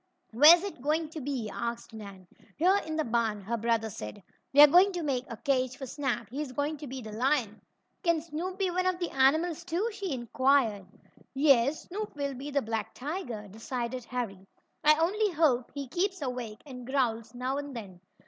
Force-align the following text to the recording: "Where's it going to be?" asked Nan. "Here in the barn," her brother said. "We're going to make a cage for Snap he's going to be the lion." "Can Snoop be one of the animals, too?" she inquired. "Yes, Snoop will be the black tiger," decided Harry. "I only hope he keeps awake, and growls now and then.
"Where's 0.31 0.63
it 0.63 0.81
going 0.81 1.09
to 1.09 1.21
be?" 1.21 1.47
asked 1.53 1.93
Nan. 1.93 2.25
"Here 2.57 2.77
in 2.87 2.95
the 2.95 3.03
barn," 3.03 3.39
her 3.43 3.55
brother 3.55 3.91
said. 3.91 4.23
"We're 4.51 4.65
going 4.65 4.91
to 4.93 5.03
make 5.03 5.25
a 5.29 5.37
cage 5.37 5.77
for 5.77 5.85
Snap 5.85 6.27
he's 6.31 6.53
going 6.53 6.77
to 6.77 6.87
be 6.87 7.03
the 7.03 7.11
lion." 7.11 7.61
"Can 8.01 8.19
Snoop 8.19 8.57
be 8.57 8.71
one 8.71 8.87
of 8.87 8.97
the 8.97 9.11
animals, 9.11 9.63
too?" 9.63 9.89
she 9.93 10.11
inquired. 10.11 10.87
"Yes, 11.35 11.83
Snoop 11.83 12.15
will 12.15 12.33
be 12.33 12.49
the 12.49 12.63
black 12.63 12.95
tiger," 12.95 13.47
decided 13.47 14.03
Harry. 14.05 14.47
"I 14.83 14.97
only 14.97 15.29
hope 15.35 15.69
he 15.75 15.87
keeps 15.87 16.19
awake, 16.23 16.63
and 16.65 16.87
growls 16.87 17.35
now 17.35 17.57
and 17.59 17.75
then. 17.75 18.01